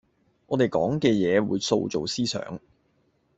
[0.47, 2.59] 我地講嘅嘢會塑造思想